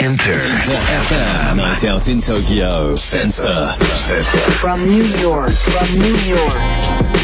[0.00, 2.94] Inter FM Night out in Tokyo.
[2.94, 3.66] Sensor.
[4.52, 7.17] From New York, from New York.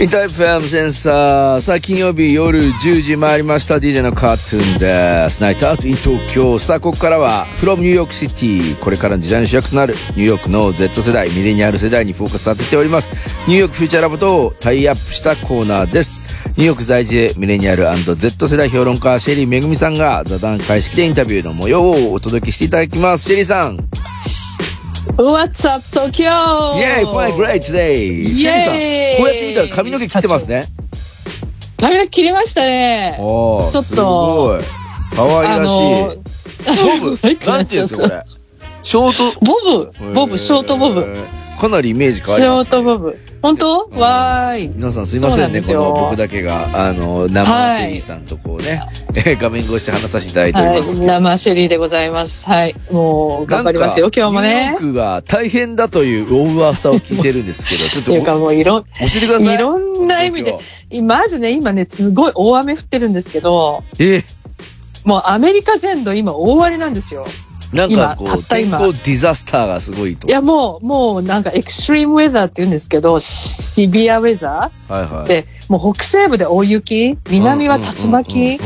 [0.00, 1.60] Inter FM センサー。
[1.60, 3.74] さあ、金曜日夜10時回りました。
[3.74, 5.42] DJ のカートゥーンです。
[5.42, 6.58] Night out in Tokyo。
[6.58, 8.78] さあ、ここからは、from New York City。
[8.78, 13.10] これからの時代の主役となる、ニューヨークの Z 世代、ミレニアル世代にフォーカス当てております。
[13.46, 16.24] ニューヨークフューチャーラボとタイアップしたコーナーです。
[16.52, 23.26] ニューヨーク在住、ミレニアル &Z 世代評論家、シェリーめぐみさんが、座談会式でインタビューの模様をお届けしていただきます。
[23.26, 23.76] シェリーさん。
[25.16, 26.24] What's up, Tokyo?
[26.78, 28.34] イェーイ !Fine, great today!
[28.34, 30.66] シェリーさん、こうやって見たら髪の毛切ってますね。
[31.78, 33.16] 髪の毛切りましたね。
[33.20, 34.62] おーちょっとすごい。
[35.16, 35.78] 可愛らしい。
[37.00, 37.18] ボブ？
[37.50, 38.24] なんていうんですか、これ？
[38.82, 39.40] ショート。
[39.40, 39.54] ボ
[40.02, 41.16] ブ、ボブ、ショートボブ。
[41.60, 42.70] えーかなりイメージ変わショーります、ね。
[42.70, 43.18] トボブ。
[43.42, 43.88] 本当？
[43.92, 44.68] うんわーい。
[44.68, 48.80] 皆さんすいませんね、んですよの僕だけが、あの、生はいシェリーさんとこうね、
[49.14, 51.00] えー 画面越しで話させていただいておりはい、ます。
[51.00, 52.46] 生シェリーでございます。
[52.46, 52.74] はい。
[52.90, 59.54] もう、頑張りますよ、今日もねニューが大変だという大噂を聞いてるんですけど、 ちょっっていうかともういろ、教えてください。
[59.54, 60.58] いろんな意味で、
[61.02, 64.22] まずね、今ね、すごい大雨降ってるんですけど、え、
[65.04, 67.26] もうアメリカ全土今大荒れなんですよ。
[67.72, 70.26] なんかこう、天候ディザスターがすごいと。
[70.26, 75.06] いや、もう、もうなんかエクストリームウェザーって言うんですけど、シビアウェザはいはい。
[75.06, 78.58] ーで、もう北西部で大雪、南は竜巻。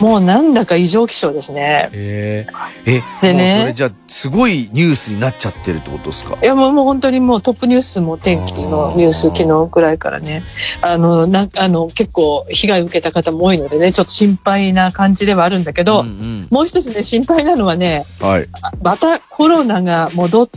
[0.00, 1.90] もうなんだか異常気象ですね。
[1.92, 6.38] えー、え、でねそれじゃあ、すごいニュースになっちゃってるってことですか？
[6.40, 10.44] いやもうもう本当にもうトップニュースも天気のニュース昨日くらいからね、
[10.82, 18.48] あの、なんあの結構被害を受けた方も多いのでね、ちょっと心配な感じではあるんだけど、うんうんもう一つね、心配なのはね、はい。
[18.62, 20.48] あまたコロナが戻っ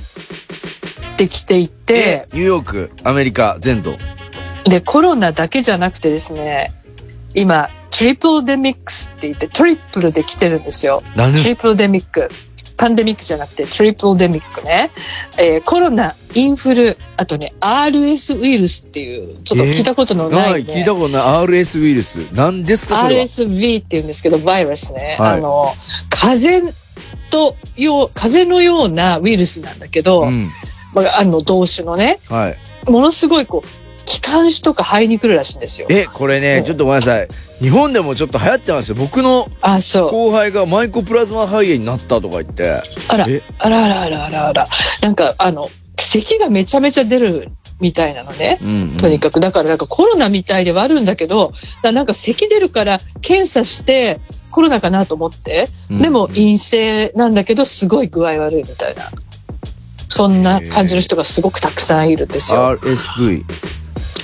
[1.17, 3.98] てきていて、ニューヨーク、アメリカ、全土。
[4.66, 6.73] で、コロナだけじゃなくてですね、
[7.34, 11.04] 今、トリプルデミックスって言ってトリプルで来てるんですよ。
[11.16, 12.30] 何トリプルデミック。
[12.78, 14.89] パンデミックじゃなくてトリプルデミックね。
[15.38, 22.33] えーコロナ、インフル、あとね、RS ウイルスっていう、ちょっと聞いたことのない、はい、ね聞いたことない RS ウイルス。
[22.33, 25.17] 何ですか、それは？RSV って言うんですけど、バイラスね。
[25.20, 25.67] はいあの、
[26.10, 26.76] 風邪
[27.30, 30.50] とよう、風邪のようなウイルスなんだけど、うん。
[30.94, 32.58] まあ、あの、同種のね、はい。
[32.89, 35.88] ものすごいこう、気管支とか肺に来るらしいんですよ。
[35.89, 37.28] え、これね、ちょっとごめんなさい。
[37.60, 38.95] 日本でもちょっと流行ってますよ。
[38.95, 39.50] 僕の。
[39.62, 42.82] 後輩がマイコプラズマ肺炎になったとか言って。
[43.08, 44.67] あらえ、あらあらあらあらあら。
[45.02, 48.60] なんか、あの、咳がめちゃめちゃ出るみたいなのね。
[48.62, 48.98] うん、うん。
[48.98, 54.20] とにかく、だからなんかコロナみたいではあるんだけど、だなんか咳出るから検査して
[54.52, 59.04] コロナかなと思って、うんでも陰性なんだけどすごい具合悪いみたいな。
[60.10, 62.78] そんな感じの人がすごくたくさんいるんですよ。
[62.78, 63.45] RSV。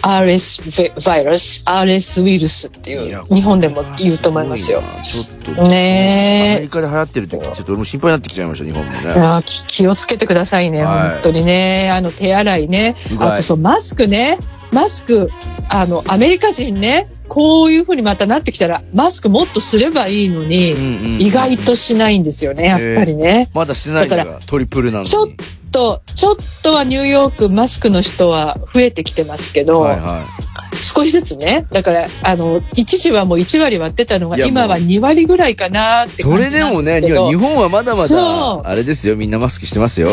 [0.01, 4.81] RS バイラス、RS ウイルスっていう、日本でも言うと思いますよ。。
[5.03, 5.61] ちょっと。
[5.61, 9.07] アメねリカで流行ってるってちょっと俺も心配になってきちゃいました、日本もね。
[9.07, 11.89] や気気をつけてくださいね、はい本当にね。
[11.91, 12.95] あの、手洗いね。
[13.19, 14.37] あとそう、マスクね。
[14.71, 15.31] マスク、
[15.69, 23.49] あの、アメリカ人ね、こういう風にまたなってきたら、マスクもっとすればいいのに、うんうん意外としないんですよね、やっぱりね。
[23.53, 25.09] まだしてないんだだが、トリプルなのに。
[25.09, 25.27] ちょっ
[25.71, 30.25] と、ちょっとはニューヨークマスクの人は増えてきてますけど、はいは
[30.73, 31.65] 少しずつね。
[31.71, 36.25] だから、あの、一時はもう1割割ってたのが、今は2割ぐらいかなってい。
[36.25, 37.35] そ感じなんれでもね、日。
[37.35, 40.09] 本はまだまだ、あれですよ、みんなマスクしてますよ。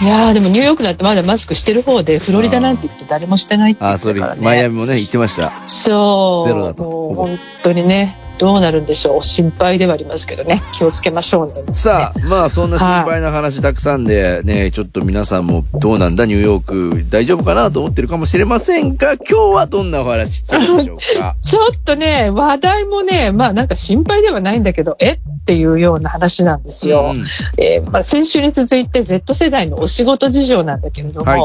[0.00, 4.44] いやーでもニューヨークだってまだマスクしてる方で、フロリダなんて言って誰もしてないって言あ、それってたから、ね。
[4.44, 5.52] マイアミもね、言ってました。
[5.66, 6.48] そう。
[6.48, 9.22] ゼロだと本当にね、どうなるんでしょう。
[9.22, 10.64] 心配ではありますけどね。
[10.72, 11.74] 気をつけましょうね。
[11.74, 16.26] さあ、まあそんな心配な話たくさんでね、ちょっと皆さんもどうなんだ？
[16.26, 16.64] ニューヨー
[17.04, 19.20] ク大丈夫かなと思ってるかもしれませんが、今
[19.52, 21.36] 日はどんなお話聞くでしょうか？
[21.40, 25.12] ちょっとね、話題もね、まあなんか心配ではないんだけど、え？
[25.12, 27.12] っていうような話なんですよ。
[27.14, 27.26] うん
[27.62, 31.40] えーまあ、先週に続いて Z 世代のお仕事事情なんだけれども、はい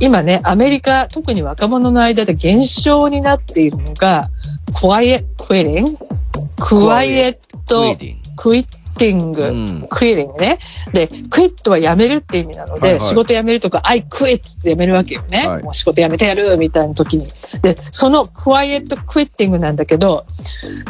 [0.00, 4.30] 今ね、アメリカ、特に若者の間で減少になっているのが、
[6.58, 7.40] クワイエ、
[8.98, 10.58] ティング、うんクイリングね。
[10.92, 15.46] で、クイットはやめるって意味なので、はいはい仕事辞めるとか、I quit ってやめるわけよね。
[15.46, 17.26] はいもう仕事辞めてやるみたいな時に。
[17.62, 20.26] で、そのクワイエットクイッティングなんだけど、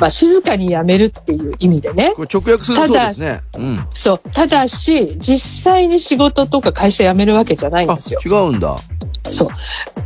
[0.01, 2.13] まあ、静かに辞めるっていう意味でね。
[2.17, 3.41] これ直訳するとそうですね。
[3.57, 3.87] うん。
[3.95, 4.21] そう。
[4.33, 8.21] ただし、実際に仕事とか会社辞めるわけじゃないんあ、ですよ。
[8.25, 8.77] 違うんだ。
[9.31, 9.51] そ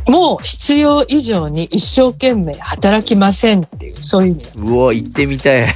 [0.07, 0.11] う。
[0.11, 5.67] もう必要以上に一生懸命働きませんっていう、そういう意味なんですうわ、行ってみたい。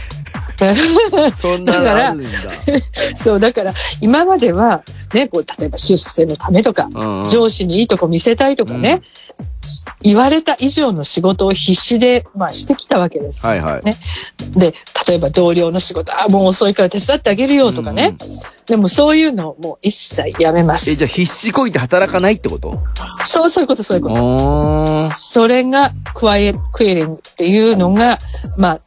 [1.36, 2.30] そんなのあるんだ。
[3.18, 4.84] そう、だから、今までは、
[5.14, 9.02] ね、こう、例えば出世のためとか、うんうん上司にいいとこ見せたいとかね、
[10.02, 13.46] 言われた以上の仕事を必死で、まあ、してきたわけです。
[13.46, 13.84] はいはい。
[13.84, 13.98] ね
[14.56, 14.74] で、
[15.08, 18.16] 例えば同僚の仕事、あ、もう遅いから手伝ってあげるよとかね。
[18.68, 20.96] でもそういうのをもう一切やめまえ、す。
[20.96, 22.80] じゃあ必死こいて働かないってこと？
[23.26, 24.16] そう、そういうこと、そういうこと。
[25.10, 28.20] あそれがクワイエクエリングっていうのが、
[28.58, 28.82] まあ、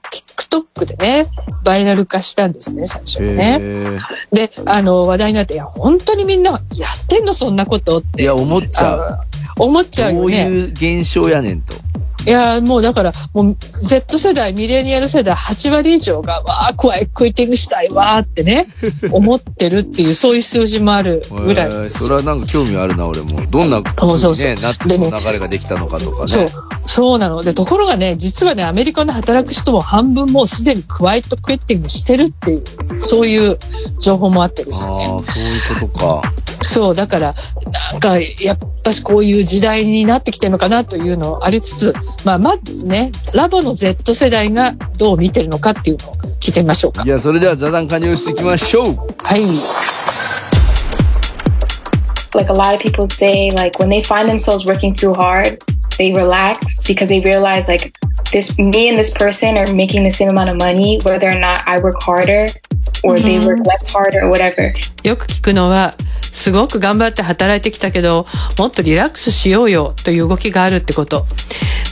[0.50, 1.26] TikTok でね、
[1.62, 3.58] バイラル化したんですね、最初ね。
[3.60, 3.90] へ
[4.32, 8.04] で、あの、話題になって、いや、本当にみんなやってんの、そんなことっー。
[8.04, 8.24] いて。
[8.24, 9.20] や、思っちゃう。
[9.56, 10.48] 思っちゃうよね。
[10.48, 11.74] いう現象やねんと。
[12.26, 18.66] いや、もうだから、もう Z 世代、ミレニアル世代8割以上が、わあ、クワイクイティングしたいわーってね、
[19.10, 23.40] 思ってるっていう、そういう数字もあるぐらいそれはなんか興味あるな、俺も。
[23.50, 26.28] どんなそうそうそうね、なってその流れができたのかとかね。
[26.28, 26.48] そう、
[26.86, 27.42] そうなの。
[27.42, 32.62] で、ところがね、実はね、アメリカの働く人も半分もうすでにクワイトクイッティングしてるっていう、
[33.00, 33.58] そういう
[33.98, 35.04] 情報もあってですああ、ね。
[35.04, 36.32] そういうことか。
[36.62, 37.34] そう、だから、
[37.90, 38.58] なんか、やっ
[38.90, 41.94] ぱしこういう時代になってきてるのかなというのありつつ、
[42.24, 47.08] まあ、まずね、ラボの Z 世代がどう見てるのかっていうのを聞いてみましょうかい。
[47.08, 48.96] や、それでは座談会にしていきましょう。
[49.18, 49.42] はい。
[52.32, 55.60] like a lot of people say like when they find themselves working too hard
[55.98, 57.92] they relax because they realize like
[58.30, 61.66] this me and this person are making the same amount of money whether or not
[61.66, 62.46] i work harder
[63.02, 65.94] or they work less hard or whatever よく聞くのは、
[66.32, 68.26] すごく頑張って働いてきたけど、
[68.58, 71.26] もっとリラックスしようよという動きがあるってこと。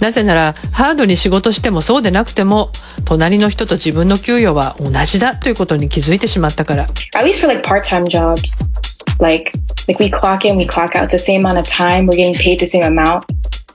[0.00, 2.70] なぜなら、ハードに仕事してもそうでなくても、
[3.05, 6.87] 隣の人と自分の給与は同じだということに気づいてしまったから。
[7.16, 8.64] at least for like part-time jobs
[9.20, 9.52] like
[9.88, 12.58] like we clock in we clock out the same amount of time we're getting paid
[12.61, 13.25] the same amount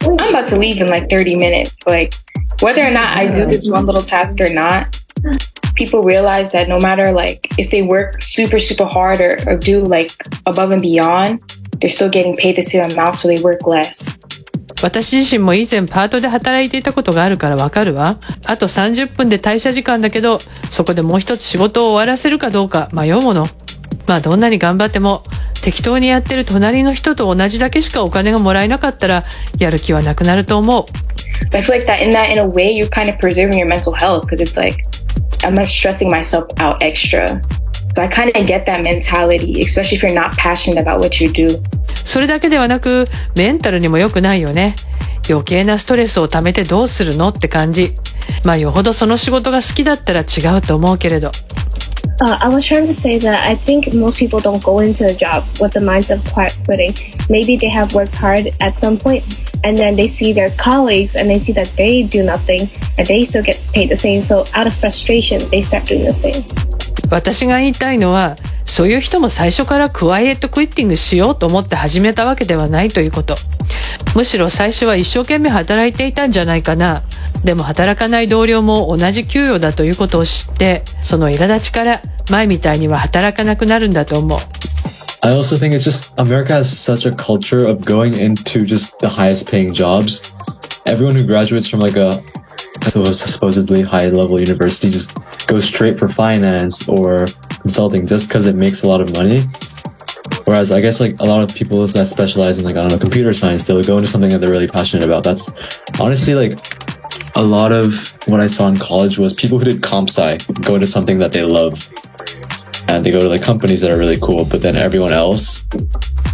[0.01, 2.13] i'm about to leave in like 30 minutes like
[2.61, 4.87] whether or not i do this one little task or not
[5.75, 9.83] people realize that no matter like if they work super super hard or, or do
[9.83, 10.11] like
[10.45, 11.41] above and beyond
[11.79, 14.19] they're still getting paid the same amount so they work less
[14.81, 18.17] 私自身も以前パートで働いていたことがあるからわかるわ。
[18.43, 20.39] あと30分で退社時間だけど、
[20.69, 23.47] そこでもう一つ仕事を終わらせるかどうか迷うもの。
[24.07, 25.23] まあどんなに頑張っても、
[25.61, 29.23] 適当にやってる隣の人と同じだけしかお金がもらえなかったら、
[29.57, 30.85] やる気はなくなると思う。
[31.49, 33.93] so i feel like that in that in a way you're kind of preserving your mental
[33.93, 34.77] health because it's like
[35.44, 37.40] i'm not stressing myself out extra
[37.92, 41.30] so i kind of get that mentality especially if you're not passionate about what you
[41.30, 41.60] do
[42.08, 43.06] それだけではなく、
[43.36, 44.76] メンタルにも良くないよね。
[45.28, 47.94] 余計なストレスを溜めてどうするのって感じ。
[48.44, 51.30] まあよほどその仕事が好きだったら違うと思うけれど。
[52.20, 55.14] Uh, I was trying to say that I think most people don't go into a
[55.14, 56.94] job with the mindset of quiet quitting.
[57.28, 59.22] Maybe they have worked hard at some point
[59.63, 63.23] and then they see their colleagues and they see that they do nothing and they
[63.25, 64.21] still get paid the same.
[64.21, 66.43] So out of frustration, they start doing the same.
[67.09, 73.35] 私が言いたいのは、そういう人も最初からクワイエットクイッティングしようと思って始めたわけではないということ。
[74.15, 77.03] むしろ最初は一生懸命働いていたんじゃないかな。
[77.43, 84.39] でも働かない同僚も同じ給与だということを知って、その苛立ちから前みたいには働かなくなるんだと思う。
[85.23, 89.49] I also think it's just America has such a culture of going into just the highest
[89.49, 90.33] paying jobs.
[90.85, 92.21] Everyone who graduates from like a
[92.91, 95.13] supposedly high level university just
[95.47, 97.27] goes straight for finance or
[97.61, 99.45] consulting just because it makes a lot of money.
[100.43, 102.99] Whereas I guess like a lot of people that specialize in like I don't know
[102.99, 105.23] computer science, they'll go into something that they're really passionate about.
[105.23, 105.53] That's
[106.01, 106.59] honestly like
[107.33, 110.75] a lot of what I saw in college was people who did comp sci go
[110.75, 111.89] into something that they love
[112.87, 115.65] and they go to like companies that are really cool, but then everyone else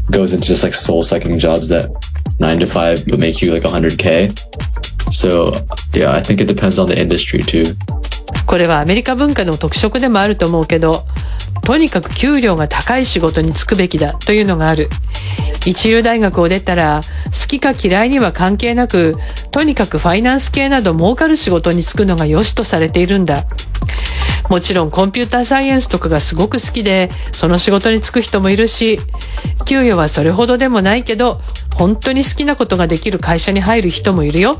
[0.10, 1.92] goes into just like soul sucking jobs that
[2.40, 4.34] nine to five would make you like 100k.
[5.14, 5.54] So
[5.94, 7.76] yeah, I think it depends on the industry too.
[8.46, 11.06] これはアメリカ文化の特色でもあると思うけど、
[11.64, 14.90] とにかく給料が高い仕事に就くべきだというのがある。
[15.68, 19.16] 一流大学を出たら、好きか嫌いには関係なく、
[19.52, 23.46] とにかくファイナンス系など儲かる仕事に就くのが良しとされているんだ。
[24.50, 29.00] もちろんコンピューターサイエンスとかがすごく好きで、その仕事に就く人もいるし、
[29.66, 31.40] 給与はそれほどでもないけど、
[31.76, 34.58] 本当に好きなことができる会社に入る人もいるよ。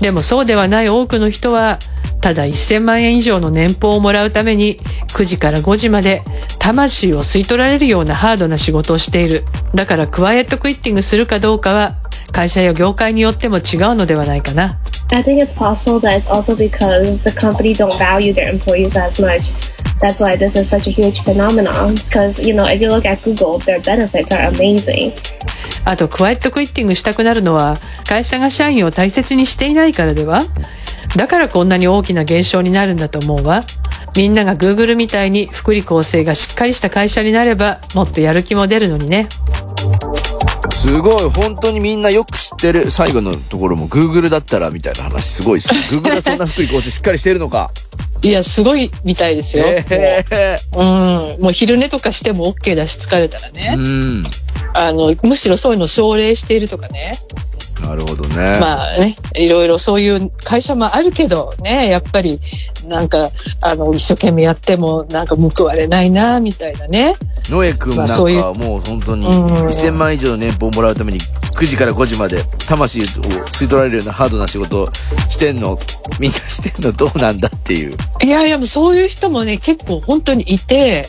[0.00, 1.78] でもそうではない多くの人は、
[2.22, 6.22] ただ1000万円以上の年俸をもらうために9時から5時まで
[6.60, 9.42] 魂を吸い取られるようなハードな仕事をしている。
[9.74, 11.96] だからクワイエットクイッティングするかどうかは
[12.32, 14.78] 会社や業界によっても違うのではないかな。
[15.12, 19.52] I think it's possible that it's also because the company don't value their employees as much.
[20.00, 21.94] That's why this is such a huge phenomenon.
[21.94, 25.12] Because, you know, if you look at Google, their benefits are amazing.
[25.84, 30.42] あとクワイエットクイッティングしたくなるのは会社が社員を大切にしていないからでは
[31.16, 33.62] だからこんなに大きな現象になるんだと思うわ。
[34.16, 39.28] みんなが Google みたいに福利厚生がしっかりした会社になればもっとやる気も出るのにね。
[40.82, 42.90] すごい、本当にみんなよく知ってる。
[42.90, 45.68] 最後のところも Google だったらみたいな話すごいです。
[45.94, 47.70] Google はそんな福利厚生しっかりしてるのか。
[48.22, 49.64] いや、すごいみたいですよ。
[49.64, 51.40] ええうん。
[51.40, 53.76] もう昼寝とかしても OK だし疲れたらね。
[53.78, 54.24] うん。
[54.74, 57.16] あの、むしろそういうのを奨励しているとかね。
[57.82, 58.58] なるほどね。
[58.60, 62.40] まあね、いろいろそういう会社もあるけどね、やっぱり
[62.86, 67.16] なんか、あの、一生懸命やってもなんか報われないな、みたいなね。
[67.50, 74.92] ノエ君なんかもう本当にうん2000万以上の年俸をもらうために9時から5時まで魂を吸い取られるようなハードな仕事を
[75.28, 75.78] してんの、
[76.20, 77.96] みんなしてんのどうなんだっていう。
[78.22, 81.08] いやいや、もうそういう人もね、結構本当にいて、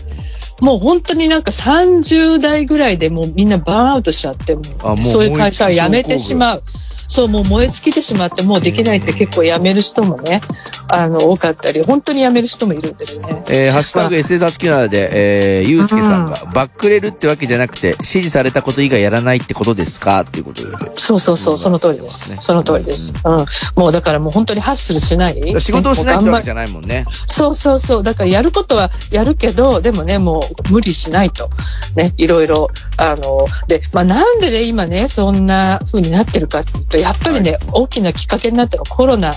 [0.61, 6.63] もう本当になんか30代ぐらいでもうみんなバーンアウトしちゃって、もうそういう会社を辞めてしまう。
[7.07, 10.41] そう、もう燃え尽きてしまって、もうできないって結構辞める人もね、
[10.87, 13.43] あの、多かったり、本当に辞める人もいるんですね。
[13.47, 20.21] えー、ハッシュタグ SS89 で、えー、ゆうすけさんが、バックレるってわけじゃなくて、指示されたこと以外やらないってことですか？
[20.21, 20.91] っていうことで。
[20.97, 22.35] そうそうそう、その通りです。
[22.37, 23.13] その通りです。
[23.23, 23.45] うん。
[23.75, 25.61] もうだからもう本当にハッスルしない？
[25.61, 27.05] 仕事をしないってわけじゃゃないもんね。
[27.27, 28.03] そうそうそう。
[28.03, 31.49] だからやることはやるけど、でもね、もう無理しないと。
[31.95, 32.69] ね、いろいろ。
[32.97, 39.33] あの、で、まあなんでね、今ね、そんな風になってるかっていうと、やっぱりね、大きなきっかけになったのはコロナ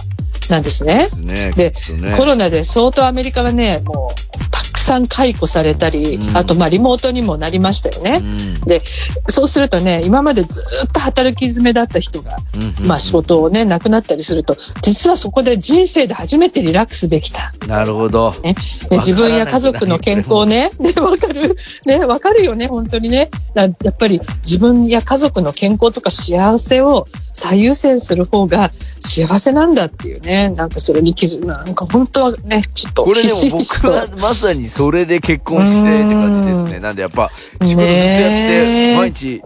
[0.50, 1.04] なんですねで。
[1.06, 1.35] すね。
[1.56, 2.16] でね。
[2.16, 4.45] コロナで相当アメリカはね、もう、
[4.86, 6.36] さん解雇されたり、うん。
[6.36, 8.20] あと、まあ、リモートにもなりましたよね。
[8.22, 8.60] うん。
[8.60, 8.80] で、
[9.28, 17.52] そうするとね、今までずっと働き詰めだった人が、うんうんまあ仕事をね、なくなったりすると、実はそこで人生で初めてリラックスできた。
[17.66, 18.32] なるほど。
[18.42, 18.54] ね、
[18.90, 23.30] で自分や家族の健康ね、ね、わかる、ね、わかるよね、本当にね。
[23.54, 36.76] だやっぱり自分や家族の健康とか幸せを最優先する方が幸せなんだっていうね、なんかそれに気づなんか本当はね、ちょっとこれでも僕はまさにそれで結婚してって感じですね。
[36.76, 36.82] うん。
[36.82, 37.30] なんでやっぱ
[37.62, 39.42] 仕事ずっとやって、毎日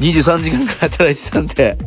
[0.00, 1.78] 23時間ぐらい働いてたんで、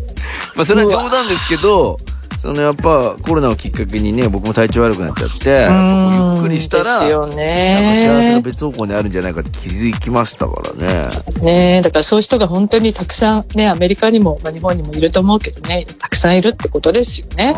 [0.55, 1.97] まあそれは冗談ですけど、
[2.39, 7.91] そのやっぱコロナをきっかけにね、僕も体調悪くなっちゃって、うゆっくりしたら、なんかね。
[7.93, 11.09] 幸せが別方向にあるんじゃないかって気づきましたからね。
[11.41, 17.55] ねだからそういう人が本当にたくさんね、アメリカにも、まあ、日本にもいると思うけどね、たくさんいるってことですよね。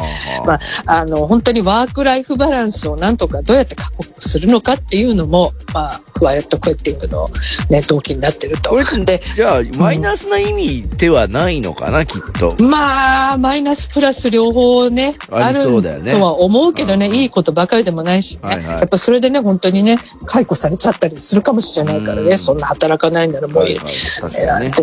[0.47, 7.29] まあ、あの、本当にワークライフバランスをなんとかどうやって確保するのかっていうのも、まあ、クワイエットクエッティングの
[7.69, 8.71] ね、動機になってると。
[8.71, 12.55] これで、じゃあ、マイナスな意味ではないのかな、きっと。
[12.63, 15.63] まあ、マイナスプラス両方ね、ありる
[16.11, 23.79] とは思うけどね、うんいいことばかりでもないしね、やっぱそれでね、本当にね、解雇されちゃったりするかもしれないからね、うんそんな働かないならもういい。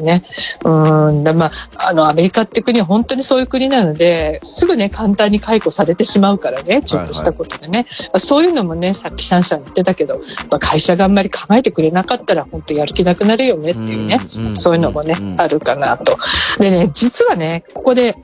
[0.00, 0.24] ね。
[0.64, 1.24] うん。
[1.24, 1.52] だまあ、
[1.88, 7.86] あの、アメリカって国は本当にそういう国なので、すぐね、簡単に解雇されてしまうからね、ちょっとしたことでね。
[8.00, 14.20] まあそういうのもね、さっきシャンシャン言ってたけど、まあ、会社があんまり考えてくれなかったら、本当やる気なくなるよねっていうね、
[14.54, 16.18] そういうのもね、うんあるかなと。
[16.58, 18.16] でね、実はね、ここで、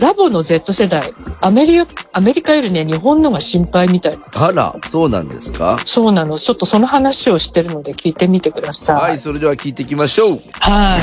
[0.00, 6.38] ラボの Z 世代、アメリカ、アメリカよりね、日本のが心配みたいあら、そうなんですかそうなの。
[6.38, 8.96] ちょっとその話をしてるので聞いてみてください。
[8.96, 10.42] はい、それでは聞いていきましょう。
[10.58, 11.00] はい。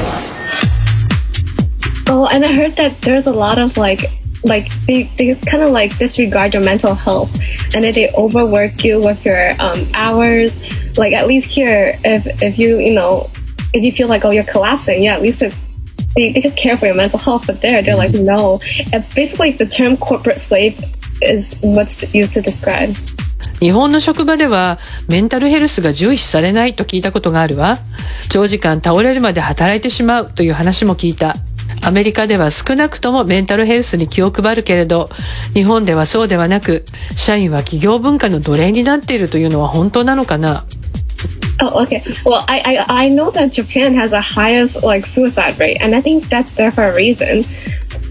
[2.09, 4.01] Oh, and I heard that there's a lot of like,
[4.43, 7.29] like they, they kind of like disregard your mental health,
[7.75, 10.53] and then they overwork you with your um, hours.
[10.97, 13.29] Like at least here, if if you you know,
[13.73, 15.66] if you feel like oh you're collapsing, yeah, at least if
[16.17, 17.47] they, they could care for your mental health.
[17.47, 18.59] But there, they're like no.
[18.91, 20.81] And basically, the term corporate slave
[21.21, 22.95] is what's used to describe.
[23.59, 27.79] 日本の職場ではメンタルヘルスが重視されないと聞いたことがあるわ。
[28.29, 31.35] 長時間倒れるまで働いてしまうという話も聞いた。
[31.83, 35.09] アメリカでは少なくともメンタルヘルスに気を配るけれど、
[35.53, 36.83] 日本ではそうではなく、
[37.15, 40.65] 社員は企業文化の奴隷になっているというのは本当なのかな？
[41.59, 42.03] Oh, okay.
[42.23, 46.01] Well, I, I I know that Japan has the highest like suicide rate, and I
[46.01, 47.45] think that's there for a reason.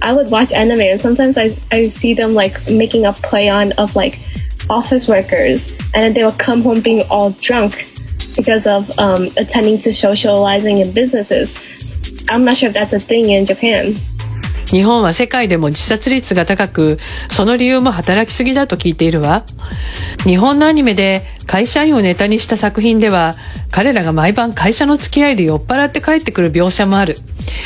[0.03, 3.73] I would watch anime, and sometimes I I see them like making a play on
[3.73, 4.19] of like
[4.69, 7.89] office workers, and then they will come home being all drunk
[8.37, 11.55] because of um, attending to socializing in businesses.
[12.29, 13.97] I'm not sure if that's a thing in Japan.
[14.67, 19.45] 日本は世界でも自殺率が高く、その理由も働きすぎだと聞いているわ。
[20.25, 23.35] 日本のアニメで会社員をネタにした作品では、
[23.71, 27.17] 彼らが毎晩会社の付き合いで酔っ払って帰ってくる描写もある。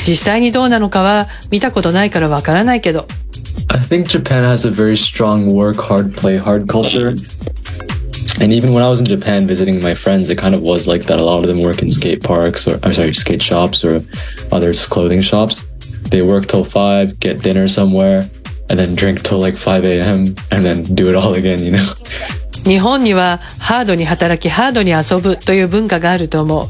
[0.06, 3.06] 実際にどうなのかは見たことないからわからないけど。
[3.68, 7.14] I think Japan has a very strong work hard, play hard culture.
[8.40, 11.06] And even when I was in Japan visiting my friends, it kind of was like
[11.06, 11.18] that.
[11.18, 14.02] A lot of them work in skate parks or, I'm sorry, skate shops or
[14.50, 15.69] other clothing shops.
[16.09, 18.23] They work till 5, get dinner somewhere,
[18.69, 20.35] and then drink till like 5 a.m.
[20.51, 21.83] and then do it all again, you know?
[22.63, 26.69] 日本にはハードに働きハードに遊ぶという文化があると思う。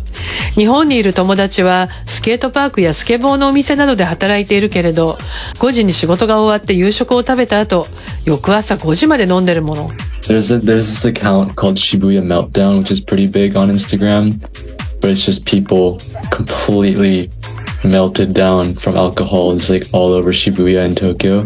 [0.55, 5.17] 日本にいる友達はスケートパークやスケボーのお店などで働いているけれど
[5.59, 7.85] 5時に仕事が終わって夕食を食べた後
[8.23, 9.89] 翌朝5時まで飲んでるもの
[10.21, 14.39] There's a there's this account called Shibuya Meltdown, which is pretty big on Instagram,
[15.01, 15.97] but it's just people
[16.31, 17.29] completely
[17.84, 19.52] melted down from alcohol.
[19.52, 21.40] It's like all over Shibuya in Tokyo.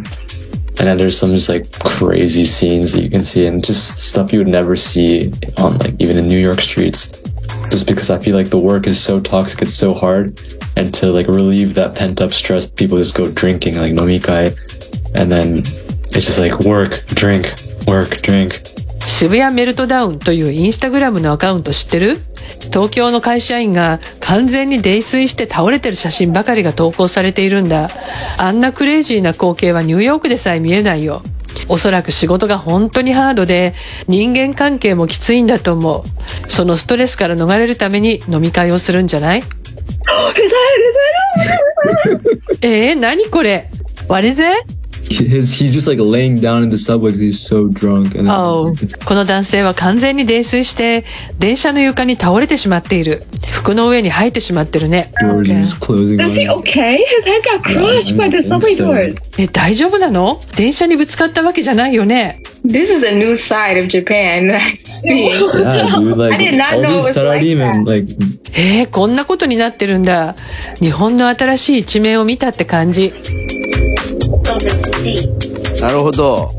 [0.77, 4.33] And then there's some just like crazy scenes that you can see and just stuff
[4.33, 7.23] you would never see on like even in New York streets.
[7.71, 10.41] Just because I feel like the work is so toxic, it's so hard.
[10.77, 14.59] And to like relieve that pent up stress, people just go drinking like nomikai.
[15.15, 17.55] And then it's just like work, drink,
[17.87, 18.61] work, drink.
[19.17, 22.19] 渋谷メルトダウンというインスタグラムのアカウント知ってる？
[22.73, 27.89] 東京の会社員が完全に泥酔して倒れてる写真ばかりが投稿されているんだ。
[28.39, 31.23] あんなクレイジーな光景はニューヨークでさえ見えないよ。
[31.69, 33.75] おそらく仕事が本当にハードで
[34.09, 36.51] 人間関係もきついんだと思う。
[36.51, 39.43] そのストレスから逃れるために飲み会をするんじゃない？
[42.63, 43.71] えー、何これ
[44.09, 44.51] ？What is it?
[45.11, 48.15] His, he's just like laying down in the subway because he's so drunk.
[48.17, 48.73] And then, Oh
[49.05, 51.05] この男性は完全に泥酔して
[51.39, 56.99] 電車の床に倒れてしまっている服の上に生えてしまってるね doors are just closing Is he okay?
[56.99, 59.17] His head got crushed by the subway doors.
[59.39, 65.33] え大丈夫なの電車にぶつかったわけじゃないよね This is a new side of Japan that I'm seeing.
[65.33, 67.85] Yeah, dude, like I did not know it was like that.
[67.85, 68.09] like,
[68.57, 70.35] えー、こんなことになってるんだ
[70.81, 73.13] 日本の新しい一面を見たって感じ
[75.81, 76.53] なるほど。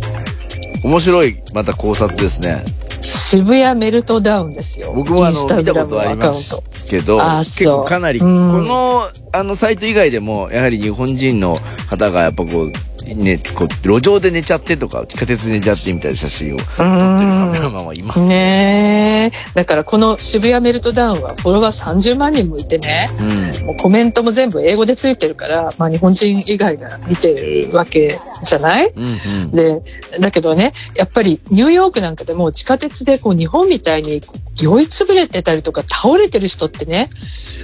[0.84, 2.64] 面白い、また考察ですね。
[3.02, 4.94] 渋谷メルトダウンですよ。
[4.94, 8.30] 僕もあの見たことありますけど、あ結構かなり、こう。
[8.30, 8.66] ん。
[8.66, 11.58] のあのサイト以外でも、やはり日本人の
[11.90, 12.72] 方がやっぱこう、
[13.04, 18.28] ね、こう路上で寝ちゃってとか、地下鉄で寝ちゃってみたいな写真を撮ってるカメラマンはいます。
[18.28, 23.66] ねえだからこの渋谷メルトダウンはフォロワー30万人もいてねうん。
[23.68, 28.92] もうコメントも全部英語でついてるから、まあ、日本人以外が見てるわけじゃない？
[28.96, 29.08] うんう
[29.48, 29.52] ん。
[29.52, 29.82] で
[30.20, 34.22] だけどねやっぱりニューヨークなんかでも地下鉄でこう日本みたいに
[34.62, 37.10] 酔いつぶれてたりとか倒れてる人ってね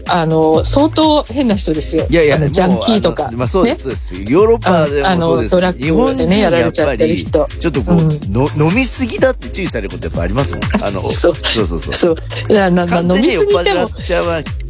[0.08, 4.32] あの相当変な人ですよいやいや、ジャンキーとかまあそうです、そうです。
[4.34, 5.48] ヨーロッパであの。
[5.48, 7.98] ドラッグでねやられちゃってるり、人ちょっとこう、
[8.30, 10.64] の飲みすぎだって注意されることやっぱありますもん。
[10.84, 11.94] あの、そうそうそうそう。
[11.94, 12.18] そう
[12.50, 14.26] いやなな完全に飲みすぎてもちゃう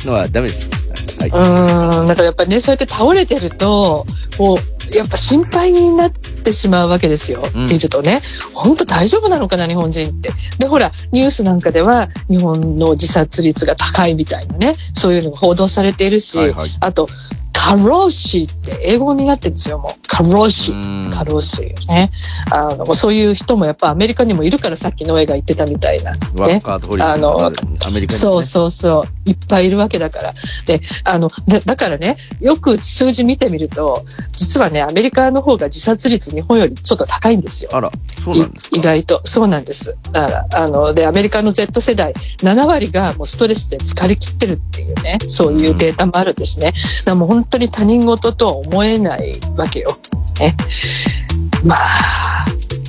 [0.06, 0.70] のはダメです。
[1.20, 1.30] はい。
[1.30, 4.06] うーん、だからやっぱりね、そうやって倒れてると、
[4.38, 7.44] こう、やっぱ心配になってしまうわけですよ。
[7.56, 8.22] うん見るとね。
[8.54, 10.32] 本当大丈夫なのかな、日本人って。
[10.60, 17.08] で、ほら、ニュースなんかでは、日本の自殺率が高いみたいなね、そういうのが報道されているし、はいはいあと、
[17.62, 19.92] カローシーって英語になってるんですよ、もう。
[20.08, 21.14] カローシうんー。
[21.14, 22.12] カローシーね。
[22.52, 26.14] あの、そういう人もやっぱアメリカにもいるからさっきの絵が言ってたみたいな。
[26.36, 26.80] ワねあ
[27.18, 27.40] の、
[27.86, 29.30] アメリカねそうそうそう。
[29.30, 30.34] いっぱいいるわけだから。
[30.66, 37.70] で、あの、だだからね、よく数字見てみると、実はね、アメリカの方が自殺率日本よりちょっと高いんですよ。
[37.74, 39.22] あら、そうなんです意外と。
[39.24, 39.96] そうなんです。
[40.12, 46.72] だから、あの、で、アメリカの Z 世代、7割がもうストレスで疲れ切ってるっていうね、そういうデータもあるんですね。
[46.72, 49.98] だからもう本当に他人事とは思えないわけよ。
[50.40, 50.56] ね。
[51.64, 52.46] まあ、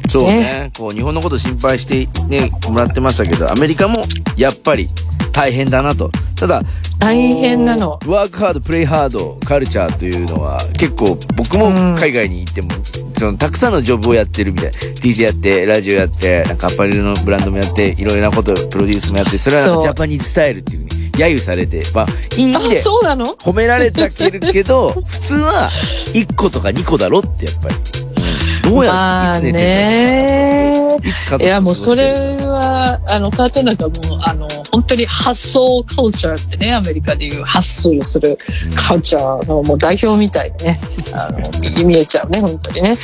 [0.09, 0.71] そうね。
[0.77, 4.05] こう、日本のこと心配してね、もらってましたけど、アメリカも
[4.37, 4.89] やっぱり
[5.33, 6.11] 大変だなと。
[6.37, 6.63] ただ、
[6.99, 12.71] 大変なのワークハード、プレイハード、カルチャーというのは結構僕も海外に行っても、
[13.19, 14.79] そのたくさんのジョブをやってるみたいな。
[14.79, 24.31] DJ やって、ラジオやって、なんかアパレルのブランドもやって、いろいろなこと、プロデュースもやって、それはジャパニーズスタイルっていうふうに揶揄されて、まあ、いい意あ味で、褒められたけ
[24.63, 25.71] ど、 普通は
[26.15, 27.75] 1個とか2個だろってやっぱり。
[28.65, 28.73] うん。
[28.73, 38.39] どうやまあっていつ寝てんねだろういつ家族いやもうそれはあのカートなんかもうあの本当に発想カルチャーってねアメリカでいう発想する
[38.77, 40.79] カルチャーのもう代表みたいにね
[41.15, 42.97] あの見見えちゃうね本当にね。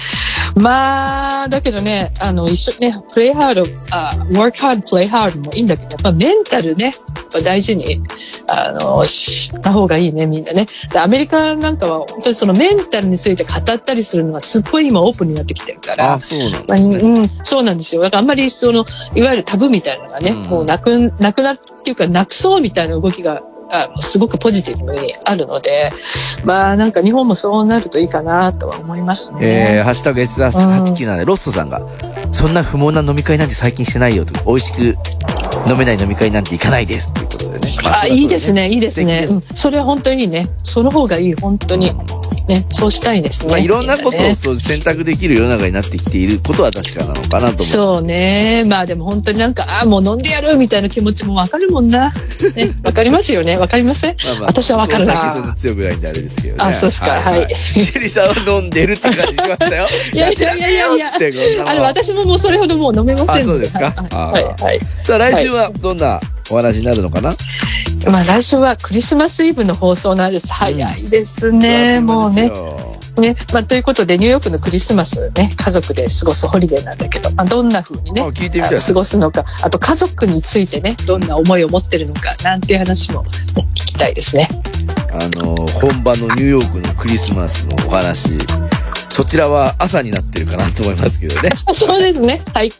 [0.54, 6.94] まあだけどねあの一緒にねプレイハードあ work hard play hard もいいんだけどやっぱメンタルねやっ
[7.32, 8.02] ぱ大事に
[8.50, 10.66] あの知った方がいいねみんなね。
[10.92, 16.14] でアメリカなんかは本当にそのメンタルについて語ったりするのがすっごい今オープンになってきてるから。
[16.14, 16.98] あ、そうなんまあですね。
[16.98, 18.02] うん、そうなんですよ。
[18.02, 25.92] だからあんまりその、いわゆるタブーみたいなのがね、うんもうなく、なくなるっていうか、なくそうみたいな動きが、あのすごくポジティブにあるので、
[26.44, 29.82] まあなんか日本もそうなるといいかなとは思いますえー、ね。
[29.82, 31.86] ハッシュタグ S897 でロッソさんが、
[32.32, 34.96] そんな不毛な飲み会なんて最近してないよと、美味しく
[35.70, 37.76] 飲めない飲み会なんて行かないですということでね。
[37.82, 39.28] まあ、いいですね、いいですね。
[39.54, 40.48] それは本当にいいね。
[40.62, 41.92] その方がいい、本当に。
[42.48, 43.50] ね、そうしたいですね。
[43.50, 47.62] まあ、いろんなことをそう選択できる世の中になってきていることは確かなのかなと思う。
[47.62, 48.64] そうね。
[48.66, 52.10] まあでも本当になんか、ああ、もう飲んでやるみたいな気持ちもわかるもんな。
[52.56, 53.58] ね、わかりますよね。
[53.58, 55.54] わかりません、まあまあ私はわかるなな。
[55.58, 56.64] 強くないんであれですけどね。
[56.64, 59.86] あそうっすかはいシェリーさんは飲んでるって感じしましたよ。
[60.14, 64.42] いやいやいやいやいやあの、私ももうそれほどもう飲めませんのあそうですかはい。
[64.44, 64.64] はい。
[64.64, 67.34] はいさあ、来週はどんなお話になるのかな、
[68.10, 70.52] まあ来週はクリスマスイブの放送なんです。
[70.52, 72.00] 早いですね。
[72.00, 72.50] もうね。
[73.20, 73.36] ね。
[73.52, 83.30] まあということで、ニューヨークのクリスマスね、家族で過ごすホリデーなんだけど、まあどんな風にね、あ聞いてみたいあの過ごすのか、あと家族についてね、どんな思いを持ってるのか、なんていう話も、ね、
[83.74, 84.48] 聞きたいですね。
[85.12, 88.38] あの、本場のニューヨークのクリスマスのお話、
[89.08, 91.50] そちらは朝になってるかなと思いますけどね。
[91.72, 92.42] そうですね。
[92.54, 92.72] はい。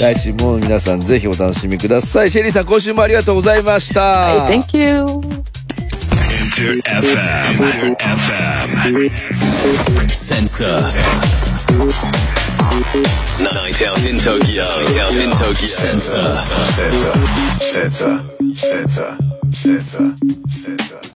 [0.00, 2.30] 来週も皆さんぜひお楽しみください。
[2.30, 4.00] シェリーさん、今週もありがとうございました。
[4.00, 5.04] はい、Thank you.
[6.56, 7.96] Enter FM.
[7.96, 9.10] FM.
[10.08, 10.80] Sensor.
[13.42, 14.64] Night out in Tokyo.
[14.64, 15.54] Night out in Tokyo.
[15.54, 16.34] Sensor.
[16.34, 16.90] Sensor.
[17.72, 18.22] Sensor.
[18.56, 19.16] Sensor.
[19.52, 20.16] Sensor.
[20.50, 21.06] Sensor.